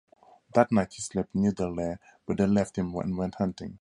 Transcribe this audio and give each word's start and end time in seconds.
That 0.55 0.71
night 0.71 0.93
he 0.93 1.01
slept 1.03 1.35
near 1.35 1.51
their 1.51 1.69
lair, 1.69 1.99
but 2.25 2.37
they 2.37 2.47
left 2.47 2.75
him 2.75 2.95
and 2.95 3.15
went 3.19 3.35
hunting. 3.35 3.69